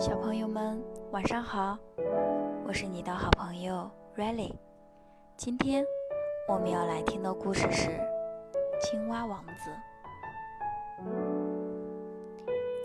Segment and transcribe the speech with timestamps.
[0.00, 1.76] 小朋友们，晚上好！
[2.66, 4.54] 我是你的好朋友 Riley。
[5.36, 5.84] 今天
[6.48, 7.90] 我们要来听的故事是
[8.80, 9.70] 《青蛙王子》。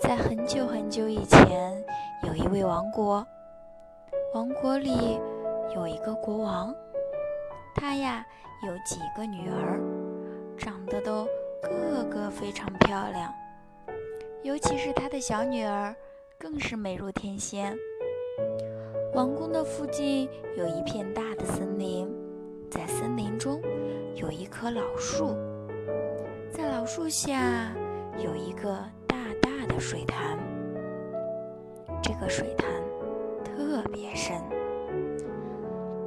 [0.02, 1.82] 在很久很久以前，
[2.24, 3.26] 有一位王国，
[4.34, 5.18] 王国里
[5.74, 6.76] 有一个国王，
[7.74, 8.28] 他呀
[8.68, 9.80] 有几个女儿，
[10.58, 11.26] 长得都
[11.62, 13.34] 个个非常漂亮，
[14.44, 15.96] 尤其是他的小女儿。
[16.40, 17.78] 更是美若天仙。
[19.14, 22.08] 王宫的附近有一片大的森林，
[22.70, 23.62] 在森林中
[24.16, 25.36] 有一棵老树，
[26.52, 27.72] 在老树下
[28.18, 30.38] 有一个大大的水潭。
[32.02, 32.70] 这个水潭
[33.44, 34.36] 特别深。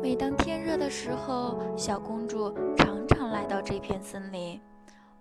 [0.01, 4.61] 每当天热的时候，小公主常常来到这片森林，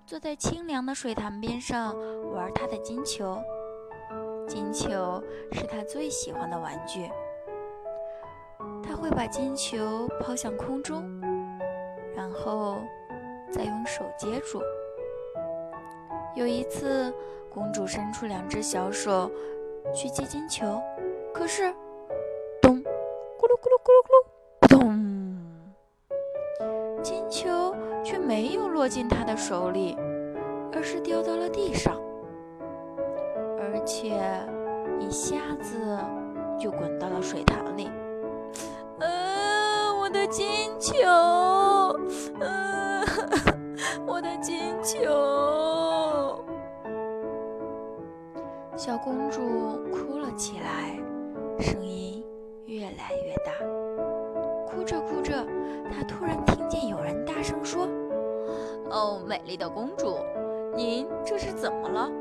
[0.05, 1.95] 坐在清凉的水潭边上
[2.31, 3.41] 玩她的金球。
[4.47, 7.11] 金球是他最喜欢的玩具，
[8.81, 11.03] 他会把金球抛向空中，
[12.15, 12.77] 然后
[13.51, 14.61] 再用手接住。
[16.33, 17.13] 有一次，
[17.53, 19.29] 公主伸出两只小手
[19.93, 20.81] 去接金球，
[21.33, 21.73] 可是，
[22.61, 24.15] 咚，咕噜咕噜咕噜咕噜，
[24.79, 25.43] 咚，
[27.03, 29.97] 金球却没有落进她的手里，
[30.73, 32.01] 而是掉到了地上。
[33.99, 34.13] 且
[34.99, 35.97] 一下子
[36.59, 37.89] 就滚到了水塘里。
[38.99, 40.93] 呃，我的金球，
[42.39, 43.03] 呃，
[44.05, 46.45] 我的金球！
[48.75, 49.41] 小公主
[49.91, 50.95] 哭了起来，
[51.59, 52.23] 声音
[52.67, 53.51] 越来越大。
[54.67, 55.43] 哭着哭着，
[55.91, 57.87] 她突然听见有人大声说
[58.93, 60.19] ：“哦，美丽的公主，
[60.75, 62.11] 您这是怎么了？”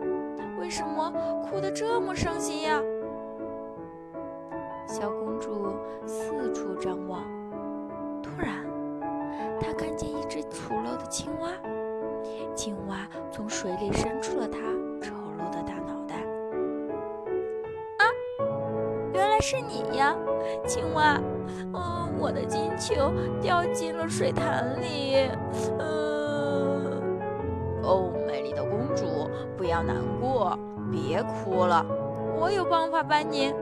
[0.59, 1.13] 为什么
[1.43, 2.81] 哭得这么伤心呀？
[4.89, 5.75] 小公主
[6.07, 7.23] 四处张望，
[8.23, 8.65] 突然，
[9.61, 11.51] 她看见一只丑陋的青蛙。
[12.55, 14.59] 青蛙从水里伸出了它
[15.01, 16.17] 丑陋的大脑袋。
[17.99, 18.05] 啊，
[19.13, 20.17] 原来是你呀，
[20.67, 21.21] 青蛙！
[21.73, 25.29] 哦，我的金球掉进了水潭里。
[25.79, 27.03] 呃，
[27.83, 28.13] 哦。
[28.27, 29.06] 美丽的公主
[29.67, 30.57] 不要难过，
[30.93, 31.85] 别哭了，
[32.39, 33.53] 我有办法帮您。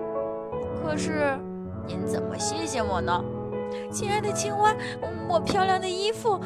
[0.76, 1.34] 可是，
[1.87, 3.25] 您怎么谢谢我呢？
[3.91, 4.76] 亲爱的青蛙，
[5.26, 6.38] 我漂亮的衣服，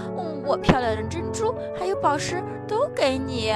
[0.47, 3.53] 我漂亮的珍珠，还有宝石都给你。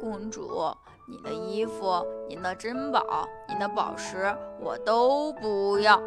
[0.00, 0.72] 公主，
[1.08, 6.00] 你的衣服、您的珍宝、您的宝石我都不要。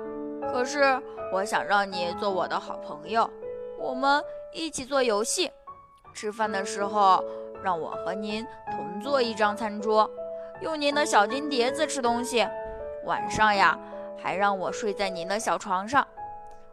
[0.53, 0.97] 可是，
[1.33, 3.29] 我想让你做我的好朋友，
[3.77, 5.51] 我们一起做游戏。
[6.19, 7.23] 吃饭的时候，
[7.63, 10.11] 让我和您同坐一张餐桌，
[10.59, 12.45] 用您的小金碟子吃东西。
[13.05, 13.79] 晚上呀，
[14.21, 16.05] 还让我睡在您的小床上。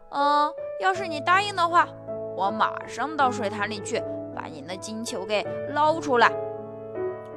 [0.09, 1.87] 嗯，要是你答应的话，
[2.35, 4.03] 我马上到水潭里去，
[4.35, 6.27] 把您的金球给捞出来。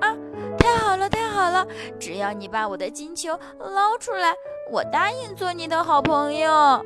[0.00, 0.10] 啊，
[0.58, 1.64] 太好了，太好了！
[2.00, 4.34] 只要你把我的金球捞出来，
[4.68, 6.84] 我答应做你的好朋友。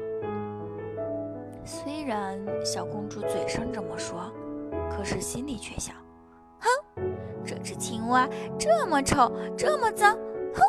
[1.64, 4.30] 虽然小公主嘴上这么说。
[4.96, 5.96] 可是心里却想
[6.60, 6.68] ：“哼，
[7.44, 8.28] 这只青蛙
[8.58, 10.16] 这么丑，这么脏，
[10.54, 10.62] 哼，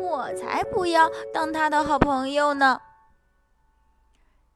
[0.00, 2.80] 我才不要当它的好朋友呢。”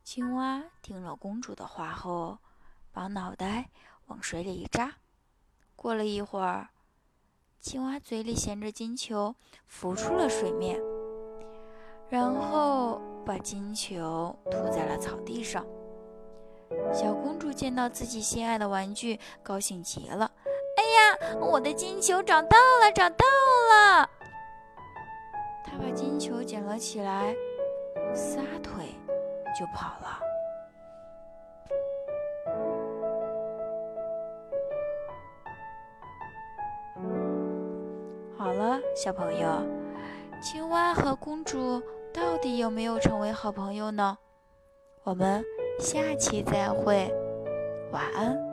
[0.04, 2.38] 青蛙听了公主的话后，
[2.92, 3.70] 把脑袋
[4.06, 4.94] 往水里一扎。
[5.76, 6.68] 过了一会儿，
[7.60, 9.34] 青蛙嘴里衔着金球
[9.66, 10.80] 浮出了水面，
[12.08, 15.66] 然后把金球吐在了草地上。
[16.92, 20.30] 小公主见到自己心爱的玩具，高兴极了。
[20.76, 23.24] 哎呀，我的金球找到了，找到
[23.70, 24.10] 了！
[25.64, 27.34] 她把金球捡了起来，
[28.14, 28.94] 撒腿
[29.58, 30.20] 就跑了。
[38.36, 39.48] 好了，小朋友，
[40.42, 41.82] 青蛙和公主
[42.12, 44.16] 到底有没有成为好朋友呢？
[45.02, 45.44] 我们。
[45.78, 47.08] 下期再会，
[47.92, 48.47] 晚安。